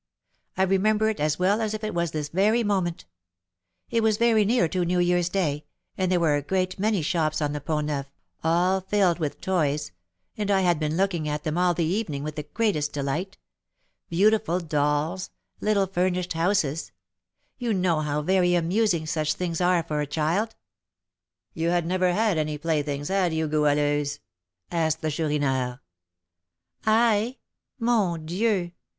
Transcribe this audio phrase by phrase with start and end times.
[0.57, 3.05] I remember it as well as if it was this very moment,
[3.91, 7.39] it was very near to New Year's day, and there were a great many shops
[7.39, 8.07] on the Pont Neuf,
[8.43, 9.91] all filled with toys,
[10.35, 13.37] and I had been looking at them all the evening with the greatest delight,
[14.09, 15.29] beautiful dolls,
[15.59, 16.91] little furnished houses,
[17.59, 20.55] you know how very amusing such things are for a child."
[21.53, 24.19] "You had never had any playthings, had you, Goualeuse?"
[24.71, 25.79] asked the Chourineur.
[26.87, 27.37] "I?
[27.79, 28.71] _Mon Dieu!